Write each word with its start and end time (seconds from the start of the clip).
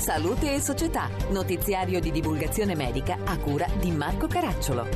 Salute 0.00 0.54
e 0.54 0.60
Società, 0.60 1.10
notiziario 1.30 2.00
di 2.00 2.10
divulgazione 2.10 2.74
medica 2.74 3.18
a 3.22 3.36
cura 3.36 3.66
di 3.78 3.90
Marco 3.90 4.26
Caracciolo. 4.28 4.86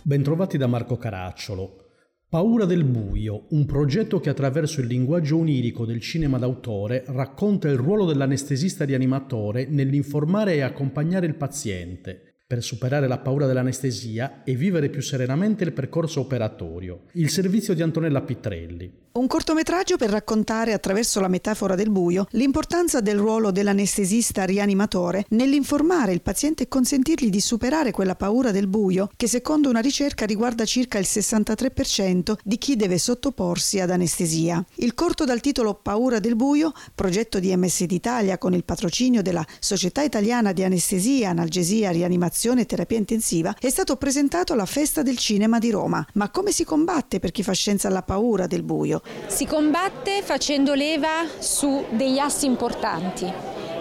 Bentrovati 0.00 0.56
da 0.56 0.66
Marco 0.66 0.96
Caracciolo. 0.96 1.84
Paura 2.30 2.64
del 2.64 2.84
buio, 2.84 3.44
un 3.50 3.66
progetto 3.66 4.20
che 4.20 4.30
attraverso 4.30 4.80
il 4.80 4.86
linguaggio 4.86 5.36
onirico 5.36 5.84
del 5.84 6.00
cinema 6.00 6.38
d'autore 6.38 7.04
racconta 7.08 7.68
il 7.68 7.76
ruolo 7.76 8.06
dell'anestesista 8.06 8.86
rianimatore 8.86 9.66
nell'informare 9.66 10.54
e 10.54 10.62
accompagnare 10.62 11.26
il 11.26 11.34
paziente, 11.34 12.36
per 12.46 12.62
superare 12.62 13.06
la 13.06 13.18
paura 13.18 13.46
dell'anestesia 13.46 14.44
e 14.44 14.54
vivere 14.54 14.88
più 14.88 15.02
serenamente 15.02 15.62
il 15.64 15.72
percorso 15.72 16.20
operatorio. 16.20 17.02
Il 17.12 17.28
servizio 17.28 17.74
di 17.74 17.82
Antonella 17.82 18.22
Pitrelli. 18.22 19.08
Un 19.12 19.26
cortometraggio 19.26 19.96
per 19.96 20.08
raccontare 20.08 20.72
attraverso 20.72 21.18
la 21.18 21.26
metafora 21.26 21.74
del 21.74 21.90
buio 21.90 22.28
l'importanza 22.30 23.00
del 23.00 23.18
ruolo 23.18 23.50
dell'anestesista 23.50 24.44
rianimatore 24.44 25.24
nell'informare 25.30 26.12
il 26.12 26.22
paziente 26.22 26.62
e 26.62 26.68
consentirgli 26.68 27.28
di 27.28 27.40
superare 27.40 27.90
quella 27.90 28.14
paura 28.14 28.52
del 28.52 28.68
buio 28.68 29.10
che 29.16 29.26
secondo 29.26 29.68
una 29.68 29.80
ricerca 29.80 30.26
riguarda 30.26 30.64
circa 30.64 30.98
il 30.98 31.06
63% 31.08 32.34
di 32.44 32.56
chi 32.56 32.76
deve 32.76 32.98
sottoporsi 32.98 33.80
ad 33.80 33.90
anestesia. 33.90 34.64
Il 34.76 34.94
corto 34.94 35.24
dal 35.24 35.40
titolo 35.40 35.74
Paura 35.74 36.20
del 36.20 36.36
buio, 36.36 36.72
progetto 36.94 37.40
di 37.40 37.54
MSD 37.56 37.90
Italia 37.90 38.38
con 38.38 38.54
il 38.54 38.62
patrocinio 38.62 39.22
della 39.22 39.44
Società 39.58 40.02
Italiana 40.02 40.52
di 40.52 40.62
Anestesia, 40.62 41.30
Analgesia, 41.30 41.90
Rianimazione 41.90 42.60
e 42.60 42.66
Terapia 42.66 42.98
Intensiva, 42.98 43.56
è 43.58 43.70
stato 43.70 43.96
presentato 43.96 44.52
alla 44.52 44.66
Festa 44.66 45.02
del 45.02 45.18
Cinema 45.18 45.58
di 45.58 45.72
Roma. 45.72 46.06
Ma 46.14 46.30
come 46.30 46.52
si 46.52 46.62
combatte 46.62 47.18
per 47.18 47.32
chi 47.32 47.42
fa 47.42 47.52
scienza 47.52 47.88
alla 47.88 48.04
paura 48.04 48.46
del 48.46 48.62
buio? 48.62 48.98
Si 49.26 49.46
combatte 49.46 50.22
facendo 50.22 50.74
leva 50.74 51.24
su 51.38 51.84
degli 51.90 52.18
assi 52.18 52.46
importanti. 52.46 53.32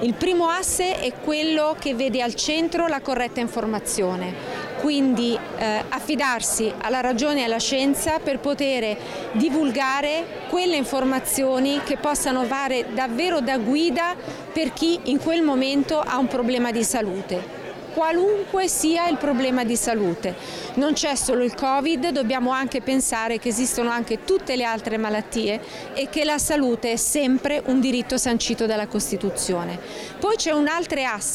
Il 0.01 0.13
primo 0.13 0.47
asse 0.47 0.99
è 0.99 1.11
quello 1.23 1.75
che 1.77 1.93
vede 1.93 2.21
al 2.21 2.33
centro 2.33 2.87
la 2.87 3.01
corretta 3.01 3.41
informazione, 3.41 4.33
quindi 4.79 5.37
eh, 5.57 5.83
affidarsi 5.89 6.71
alla 6.79 7.01
ragione 7.01 7.41
e 7.41 7.43
alla 7.43 7.59
scienza 7.59 8.19
per 8.19 8.39
poter 8.39 8.97
divulgare 9.33 10.47
quelle 10.49 10.77
informazioni 10.77 11.81
che 11.83 11.97
possano 11.97 12.45
fare 12.45 12.93
davvero 12.93 13.41
da 13.41 13.57
guida 13.57 14.15
per 14.53 14.71
chi 14.71 14.99
in 15.05 15.19
quel 15.19 15.41
momento 15.41 15.99
ha 15.99 16.17
un 16.17 16.27
problema 16.27 16.71
di 16.71 16.83
salute 16.83 17.58
qualunque 17.99 18.69
sia 18.69 19.09
il 19.09 19.17
problema 19.17 19.65
di 19.65 19.75
salute. 19.75 20.33
Non 20.75 20.93
c'è 20.93 21.15
solo 21.15 21.43
il 21.43 21.53
Covid, 21.53 22.11
dobbiamo 22.11 22.51
anche 22.51 22.79
pensare 22.79 23.39
che 23.39 23.49
esistono 23.49 23.89
anche 23.89 24.23
tutte 24.23 24.55
le 24.55 24.63
altre 24.63 24.95
malattie 24.95 25.59
e 25.93 26.07
che 26.07 26.23
la 26.23 26.37
salute 26.37 26.93
è 26.93 26.95
sempre 26.95 27.61
un 27.65 27.81
diritto 27.81 28.15
sancito 28.15 28.65
dalla 28.65 28.87
Costituzione. 28.87 29.77
Poi 30.17 30.37
c'è 30.37 30.51
un, 30.51 30.69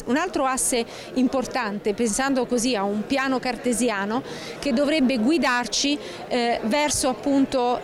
un 0.07 0.17
altro 0.17 0.47
asse 0.47 0.87
importante, 1.15 1.92
pensando 1.92 2.47
così 2.47 2.75
a 2.75 2.83
un 2.83 3.05
piano 3.07 3.39
cartesiano, 3.39 4.23
che 4.59 4.73
dovrebbe 4.73 5.19
guidarci 5.19 5.98
eh, 6.29 6.61
verso 6.62 7.11
appunto 7.11 7.79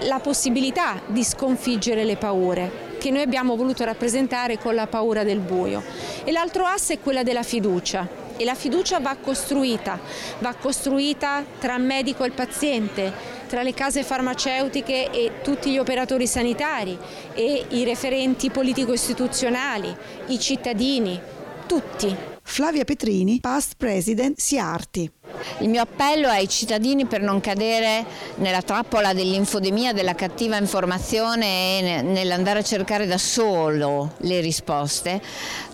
la 0.00 0.18
possibilità 0.18 1.00
di 1.06 1.24
sconfiggere 1.24 2.04
le 2.04 2.16
paure 2.16 2.89
che 3.00 3.10
noi 3.10 3.22
abbiamo 3.22 3.56
voluto 3.56 3.82
rappresentare 3.82 4.58
con 4.58 4.74
la 4.74 4.86
paura 4.86 5.24
del 5.24 5.40
buio. 5.40 5.82
E 6.22 6.30
l'altro 6.30 6.66
asse 6.66 6.94
è 6.94 7.00
quella 7.00 7.22
della 7.22 7.42
fiducia 7.42 8.28
e 8.36 8.44
la 8.44 8.54
fiducia 8.54 9.00
va 9.00 9.16
costruita, 9.16 9.98
va 10.38 10.54
costruita 10.54 11.44
tra 11.58 11.76
medico 11.78 12.24
e 12.24 12.30
paziente, 12.30 13.12
tra 13.46 13.62
le 13.62 13.74
case 13.74 14.02
farmaceutiche 14.02 15.10
e 15.10 15.40
tutti 15.42 15.70
gli 15.70 15.78
operatori 15.78 16.26
sanitari 16.26 16.96
e 17.34 17.66
i 17.68 17.84
referenti 17.84 18.50
politico-istituzionali, 18.50 19.94
i 20.28 20.38
cittadini, 20.38 21.20
tutti. 21.66 22.16
Flavia 22.42 22.84
Petrini, 22.84 23.40
past 23.40 23.74
president 23.76 24.38
Siarti. 24.38 25.19
Il 25.58 25.68
mio 25.68 25.82
appello 25.82 26.28
ai 26.28 26.48
cittadini 26.48 27.06
per 27.06 27.20
non 27.20 27.40
cadere 27.40 28.04
nella 28.36 28.62
trappola 28.62 29.12
dell'infodemia, 29.12 29.92
della 29.92 30.14
cattiva 30.14 30.56
informazione 30.56 31.78
e 31.78 32.02
nell'andare 32.02 32.60
a 32.60 32.62
cercare 32.62 33.06
da 33.06 33.18
solo 33.18 34.12
le 34.18 34.40
risposte, 34.40 35.20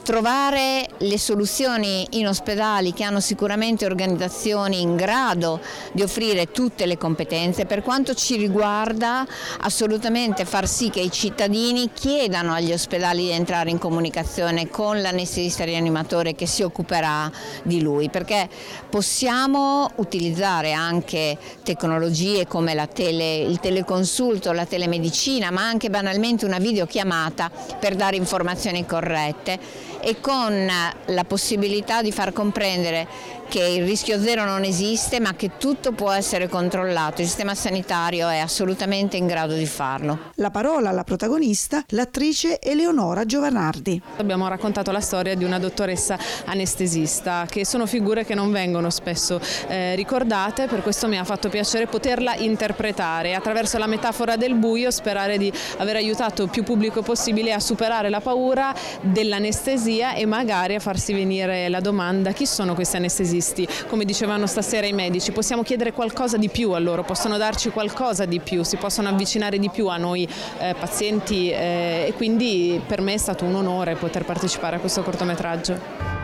trovare 0.03 0.87
le 0.99 1.19
soluzioni 1.19 2.07
in 2.11 2.29
ospedali 2.29 2.93
che 2.93 3.03
hanno 3.03 3.19
sicuramente 3.19 3.85
organizzazioni 3.87 4.81
in 4.81 4.95
grado 4.95 5.61
di 5.91 6.03
offrire 6.03 6.53
tutte 6.53 6.87
le 6.87 6.97
competenze, 6.97 7.67
per 7.67 7.83
quanto 7.83 8.15
ci 8.15 8.37
riguarda 8.37 9.27
assolutamente 9.61 10.45
far 10.45 10.69
sì 10.69 10.91
che 10.91 11.01
i 11.01 11.11
cittadini 11.11 11.91
chiedano 11.93 12.53
agli 12.53 12.73
ospedali 12.73 13.25
di 13.25 13.31
entrare 13.31 13.71
in 13.71 13.79
comunicazione 13.79 14.69
con 14.69 15.01
l'anestesista 15.01 15.65
rianimatore 15.65 16.37
che 16.37 16.47
si 16.47 16.63
occuperà 16.63 17.29
di 17.65 17.83
lui, 17.83 18.09
perché 18.09 18.49
possiamo 18.89 19.56
Possiamo 19.57 19.91
utilizzare 19.97 20.73
anche 20.73 21.39
tecnologie 21.63 22.47
come 22.47 22.75
tele, 22.87 23.39
il 23.39 23.59
teleconsulto, 23.59 24.53
la 24.53 24.67
telemedicina, 24.67 25.51
ma 25.51 25.67
anche 25.67 25.89
banalmente 25.89 26.45
una 26.45 26.59
videochiamata 26.59 27.51
per 27.81 27.97
dare 27.97 28.17
informazioni 28.17 28.85
corrette. 28.85 29.59
E 30.03 30.21
con 30.21 30.69
la 31.07 31.25
possibilità 31.25 32.03
di 32.03 32.13
far 32.13 32.35
comprendere 32.35 33.09
che 33.49 33.63
il 33.63 33.85
rischio 33.85 34.21
zero 34.21 34.45
non 34.45 34.65
esiste 34.65 35.21
ma 35.21 35.35
che 35.35 35.53
tutto 35.59 35.93
può 35.93 36.11
essere 36.11 36.49
controllato. 36.49 37.21
Il 37.21 37.29
sistema 37.29 37.55
sanitario 37.55 38.29
è 38.29 38.39
assolutamente 38.39 39.17
in 39.17 39.27
grado 39.27 39.55
di 39.55 39.67
farlo. 39.67 40.33
La 40.35 40.51
parola 40.51 40.91
alla 40.91 41.05
protagonista, 41.05 41.85
l'attrice 41.89 42.61
Eleonora 42.61 43.25
Giovanardi. 43.25 44.01
Abbiamo 44.17 44.49
raccontato 44.49 44.91
la 44.91 45.01
storia 45.01 45.35
di 45.35 45.45
una 45.45 45.59
dottoressa 45.59 46.19
anestesista, 46.47 47.47
che 47.49 47.65
sono 47.65 47.87
figure 47.87 48.25
che 48.25 48.35
non 48.35 48.51
vengono 48.51 48.91
spesso 48.91 49.41
eh, 49.69 49.95
ricordate, 49.95 50.67
per 50.67 50.83
questo 50.83 51.07
mi 51.09 51.19
ha 51.19 51.25
fatto 51.25 51.49
piacere 51.49 51.87
poterla 51.87 52.35
interpretare 52.37 53.35
attraverso 53.35 53.79
la 53.79 53.87
metafora 53.87 54.37
del 54.37 54.55
buio, 54.55 54.91
sperare 54.91 55.39
di 55.39 55.53
aver 55.79 55.97
aiutato 55.97 56.43
il 56.43 56.51
più 56.51 56.63
pubblico 56.65 57.03
possibile 57.03 57.53
a 57.53 57.61
superare 57.61 58.11
la 58.11 58.21
paura 58.21 58.75
dell'anestesia 59.01 60.15
e 60.15 60.27
magari 60.27 60.75
a 60.75 60.81
farsi 60.81 61.13
venire 61.13 61.69
la 61.69 61.81
domanda 61.81 62.33
chi 62.33 62.47
sono 62.47 62.75
questi 62.75 62.97
anestesisti 62.97 63.36
anestesisti, 63.37 63.69
come 63.89 64.05
dicevano 64.05 64.47
stasera 64.47 64.87
i 64.87 64.93
medici, 64.93 65.33
possiamo 65.33 65.63
chiedere 65.63 65.93
qualcosa 65.93 66.37
di 66.37 66.49
più 66.49 66.73
a 66.73 66.79
loro, 66.79 67.03
possono 67.03 67.37
darci 67.37 67.71
qualcosa 67.71 68.25
di 68.25 68.41
più, 68.41 68.63
si 68.63 68.77
possono 68.77 69.09
avvicinare 69.09 69.59
di 69.59 69.71
più 69.71 69.89
a 69.89 69.97
noi 69.97 70.29
eh, 70.59 70.75
pazienti 70.79 71.51
eh, 71.51 72.07
e 72.09 72.13
quindi 72.17 72.81
per 72.87 73.01
me 73.01 73.15
è 73.15 73.19
stato 73.19 73.45
un 73.45 73.55
onore 73.55 73.95
poter 73.97 74.25
partecipare 74.25 74.77
a 74.77 74.79
questo 74.81 75.03
cortometraggio. 75.03 76.15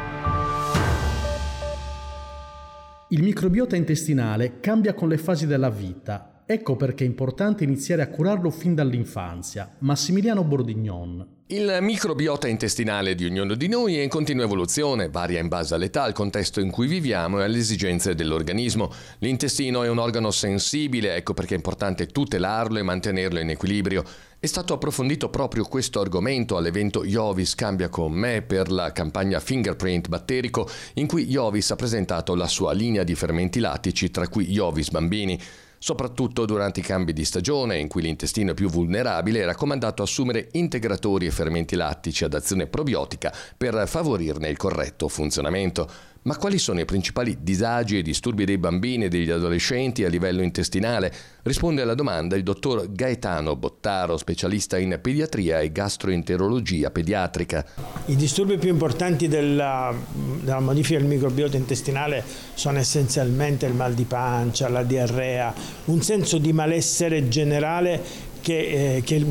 Il 3.08 3.22
microbiota 3.22 3.76
intestinale 3.76 4.60
cambia 4.60 4.94
con 4.94 5.08
le 5.08 5.18
fasi 5.18 5.46
della 5.46 5.68
vita 5.68 6.31
Ecco 6.44 6.76
perché 6.76 7.04
è 7.04 7.06
importante 7.06 7.62
iniziare 7.64 8.02
a 8.02 8.08
curarlo 8.08 8.50
fin 8.50 8.74
dall'infanzia. 8.74 9.76
Massimiliano 9.78 10.42
Bordignon. 10.42 11.40
Il 11.46 11.78
microbiota 11.82 12.48
intestinale 12.48 13.14
di 13.14 13.26
ognuno 13.26 13.54
di 13.54 13.68
noi 13.68 13.98
è 13.98 14.02
in 14.02 14.08
continua 14.08 14.44
evoluzione, 14.44 15.10
varia 15.10 15.38
in 15.38 15.48
base 15.48 15.74
all'età, 15.74 16.02
al 16.02 16.14
contesto 16.14 16.60
in 16.60 16.70
cui 16.70 16.86
viviamo 16.86 17.38
e 17.38 17.44
alle 17.44 17.58
esigenze 17.58 18.14
dell'organismo. 18.14 18.90
L'intestino 19.18 19.82
è 19.82 19.88
un 19.88 19.98
organo 19.98 20.30
sensibile, 20.30 21.14
ecco 21.14 21.34
perché 21.34 21.52
è 21.52 21.58
importante 21.58 22.06
tutelarlo 22.06 22.78
e 22.78 22.82
mantenerlo 22.82 23.38
in 23.38 23.50
equilibrio. 23.50 24.02
È 24.38 24.46
stato 24.46 24.72
approfondito 24.72 25.28
proprio 25.28 25.64
questo 25.64 26.00
argomento 26.00 26.56
all'evento 26.56 27.04
Iovis 27.04 27.54
Cambia 27.54 27.88
con 27.88 28.12
me 28.12 28.42
per 28.42 28.72
la 28.72 28.90
campagna 28.90 29.38
Fingerprint 29.38 30.08
batterico 30.08 30.68
in 30.94 31.06
cui 31.06 31.30
Iovis 31.30 31.70
ha 31.70 31.76
presentato 31.76 32.34
la 32.34 32.48
sua 32.48 32.72
linea 32.72 33.04
di 33.04 33.14
fermenti 33.14 33.60
lattici, 33.60 34.10
tra 34.10 34.26
cui 34.26 34.50
Iovis 34.50 34.90
Bambini. 34.90 35.38
Soprattutto 35.84 36.44
durante 36.44 36.78
i 36.78 36.82
cambi 36.84 37.12
di 37.12 37.24
stagione, 37.24 37.76
in 37.76 37.88
cui 37.88 38.02
l'intestino 38.02 38.52
è 38.52 38.54
più 38.54 38.70
vulnerabile, 38.70 39.40
è 39.40 39.44
raccomandato 39.44 40.04
assumere 40.04 40.46
integratori 40.52 41.26
e 41.26 41.32
fermenti 41.32 41.74
lattici 41.74 42.22
ad 42.22 42.34
azione 42.34 42.68
probiotica 42.68 43.34
per 43.56 43.88
favorirne 43.88 44.48
il 44.48 44.56
corretto 44.56 45.08
funzionamento. 45.08 45.90
Ma 46.24 46.36
quali 46.36 46.58
sono 46.58 46.78
i 46.78 46.84
principali 46.84 47.38
disagi 47.40 47.98
e 47.98 48.02
disturbi 48.02 48.44
dei 48.44 48.56
bambini 48.56 49.06
e 49.06 49.08
degli 49.08 49.30
adolescenti 49.30 50.04
a 50.04 50.08
livello 50.08 50.42
intestinale? 50.42 51.12
Risponde 51.42 51.82
alla 51.82 51.94
domanda 51.94 52.36
il 52.36 52.44
dottor 52.44 52.92
Gaetano 52.92 53.56
Bottaro, 53.56 54.16
specialista 54.16 54.78
in 54.78 55.00
pediatria 55.02 55.58
e 55.58 55.72
gastroenterologia 55.72 56.92
pediatrica. 56.92 57.66
I 58.06 58.14
disturbi 58.14 58.56
più 58.56 58.70
importanti 58.70 59.26
della, 59.26 59.92
della 60.40 60.60
modifica 60.60 61.00
del 61.00 61.08
microbiota 61.08 61.56
intestinale 61.56 62.22
sono 62.54 62.78
essenzialmente 62.78 63.66
il 63.66 63.74
mal 63.74 63.94
di 63.94 64.04
pancia, 64.04 64.68
la 64.68 64.84
diarrea, 64.84 65.52
un 65.86 66.02
senso 66.02 66.38
di 66.38 66.52
malessere 66.52 67.28
generale 67.28 68.00
che, 68.40 68.96
eh, 68.96 69.02
che 69.02 69.24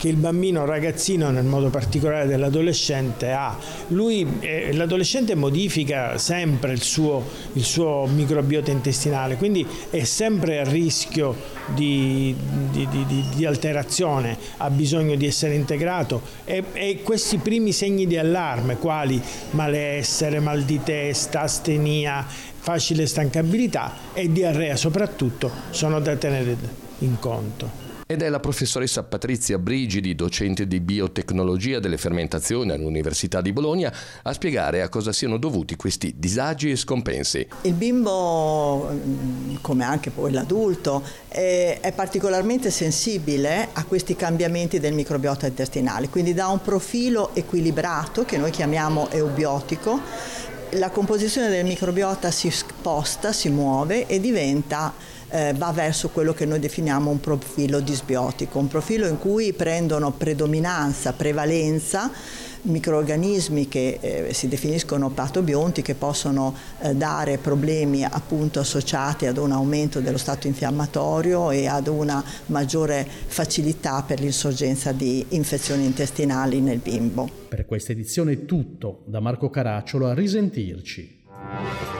che 0.00 0.08
il 0.08 0.16
bambino 0.16 0.64
ragazzino, 0.64 1.28
nel 1.30 1.44
modo 1.44 1.68
particolare 1.68 2.26
dell'adolescente, 2.26 3.32
ha. 3.32 3.54
Lui, 3.88 4.26
eh, 4.40 4.72
l'adolescente 4.72 5.34
modifica 5.34 6.16
sempre 6.16 6.72
il 6.72 6.80
suo, 6.80 7.22
il 7.52 7.62
suo, 7.62 8.06
microbiota 8.06 8.70
intestinale, 8.70 9.36
quindi 9.36 9.66
è 9.90 10.02
sempre 10.04 10.60
a 10.60 10.64
rischio 10.64 11.36
di, 11.74 12.34
di, 12.70 12.88
di, 12.88 13.24
di 13.34 13.44
alterazione, 13.44 14.38
ha 14.56 14.70
bisogno 14.70 15.16
di 15.16 15.26
essere 15.26 15.52
integrato 15.52 16.22
e, 16.46 16.64
e 16.72 17.02
questi 17.02 17.36
primi 17.36 17.72
segni 17.72 18.06
di 18.06 18.16
allarme, 18.16 18.78
quali 18.78 19.20
malessere, 19.50 20.40
mal 20.40 20.62
di 20.62 20.80
testa, 20.82 21.42
astenia, 21.42 22.26
facile 22.26 23.04
stancabilità 23.04 23.92
e 24.14 24.32
diarrea 24.32 24.76
soprattutto, 24.76 25.50
sono 25.68 26.00
da 26.00 26.16
tenere 26.16 26.56
in 27.00 27.18
conto. 27.18 27.89
Ed 28.10 28.22
è 28.22 28.28
la 28.28 28.40
professoressa 28.40 29.04
Patrizia 29.04 29.56
Brigidi, 29.56 30.16
docente 30.16 30.66
di 30.66 30.80
biotecnologia 30.80 31.78
delle 31.78 31.96
fermentazioni 31.96 32.72
all'Università 32.72 33.40
di 33.40 33.52
Bologna, 33.52 33.94
a 34.22 34.32
spiegare 34.32 34.82
a 34.82 34.88
cosa 34.88 35.12
siano 35.12 35.36
dovuti 35.36 35.76
questi 35.76 36.14
disagi 36.16 36.72
e 36.72 36.76
scompensi. 36.76 37.46
Il 37.62 37.74
bimbo, 37.74 38.90
mm, 38.90 39.54
come 39.60 39.84
anche 39.84 40.10
poi 40.10 40.32
l'adulto, 40.32 41.04
è 41.28 41.92
particolarmente 41.94 42.72
sensibile 42.72 43.68
a 43.74 43.84
questi 43.84 44.16
cambiamenti 44.16 44.80
del 44.80 44.92
microbiota 44.92 45.46
intestinale, 45.46 46.08
quindi 46.08 46.34
da 46.34 46.48
un 46.48 46.60
profilo 46.60 47.32
equilibrato, 47.36 48.24
che 48.24 48.38
noi 48.38 48.50
chiamiamo 48.50 49.08
eubiotico, 49.12 50.00
la 50.70 50.90
composizione 50.90 51.48
del 51.48 51.64
microbiota 51.64 52.32
si 52.32 52.50
sposta, 52.50 53.32
si 53.32 53.50
muove 53.50 54.08
e 54.08 54.18
diventa 54.18 54.92
eh, 55.30 55.54
va 55.56 55.72
verso 55.72 56.10
quello 56.10 56.32
che 56.32 56.44
noi 56.44 56.58
definiamo 56.58 57.10
un 57.10 57.20
profilo 57.20 57.80
disbiotico, 57.80 58.58
un 58.58 58.68
profilo 58.68 59.06
in 59.06 59.18
cui 59.18 59.52
prendono 59.52 60.12
predominanza, 60.12 61.12
prevalenza 61.12 62.10
microorganismi 62.62 63.68
che 63.68 63.98
eh, 64.00 64.34
si 64.34 64.48
definiscono 64.48 65.10
patobionti 65.10 65.82
che 65.82 65.94
possono 65.94 66.54
eh, 66.80 66.94
dare 66.94 67.38
problemi 67.38 68.04
appunto 68.04 68.60
associati 68.60 69.26
ad 69.26 69.38
un 69.38 69.52
aumento 69.52 70.00
dello 70.00 70.18
stato 70.18 70.46
infiammatorio 70.46 71.50
e 71.50 71.66
ad 71.66 71.86
una 71.86 72.22
maggiore 72.46 73.06
facilità 73.26 74.02
per 74.02 74.20
l'insorgenza 74.20 74.92
di 74.92 75.24
infezioni 75.30 75.84
intestinali 75.84 76.60
nel 76.60 76.78
bimbo. 76.78 77.28
Per 77.48 77.66
questa 77.66 77.92
edizione 77.92 78.32
è 78.32 78.44
tutto, 78.44 79.02
da 79.06 79.20
Marco 79.20 79.50
Caracciolo 79.50 80.08
a 80.08 80.14
risentirci. 80.14 81.99